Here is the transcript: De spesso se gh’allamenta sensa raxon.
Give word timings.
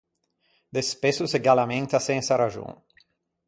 De 0.75 0.81
spesso 0.91 1.23
se 1.31 1.39
gh’allamenta 1.43 2.05
sensa 2.07 2.35
raxon. 2.41 2.71